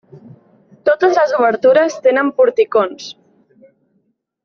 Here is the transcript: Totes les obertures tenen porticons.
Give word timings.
Totes 0.91 1.13
les 1.19 1.33
obertures 1.41 1.99
tenen 2.09 2.33
porticons. 2.41 3.15